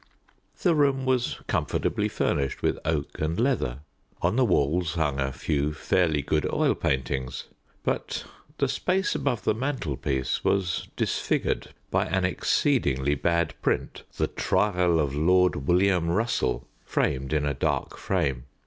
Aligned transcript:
The 0.63 0.73
room 0.73 1.05
was 1.05 1.37
comfortably 1.45 2.07
furnished 2.07 2.63
with 2.63 2.79
oak 2.85 3.19
and 3.21 3.39
leather. 3.39 3.81
On 4.23 4.35
the 4.35 4.43
walls 4.43 4.95
hung 4.95 5.19
a 5.19 5.31
few 5.31 5.73
fairly 5.75 6.23
good 6.23 6.51
oil 6.51 6.73
paintings, 6.73 7.45
but 7.83 8.25
the 8.57 8.67
space 8.67 9.13
above 9.13 9.43
the 9.43 9.53
mantelpiece 9.53 10.43
was 10.43 10.87
disfigured 10.95 11.75
by 11.91 12.07
an 12.07 12.25
exceedingly 12.25 13.13
bad 13.13 13.53
print, 13.61 14.01
"The 14.17 14.25
Trial 14.25 14.99
of 14.99 15.13
Lord 15.13 15.67
William 15.67 16.09
Russell," 16.09 16.65
framed 16.83 17.31
in 17.31 17.45
a 17.45 17.53
dark 17.53 17.95
frame. 17.99 18.45